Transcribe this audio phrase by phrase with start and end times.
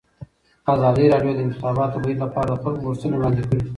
[0.73, 3.61] ازادي راډیو د د انتخاباتو بهیر لپاره د خلکو غوښتنې وړاندې کړي.